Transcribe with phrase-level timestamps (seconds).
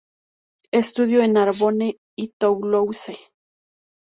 [0.71, 3.15] Estudió en Narbonne y Toulouse.